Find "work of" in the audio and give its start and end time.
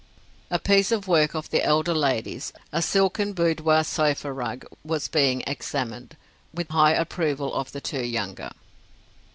1.07-1.51